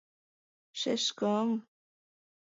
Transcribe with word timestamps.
Шешкым... 0.79 1.49